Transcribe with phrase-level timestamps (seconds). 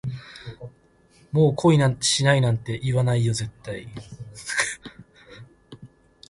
[1.31, 3.87] もう恋なんてしないなんて、言わないよ絶対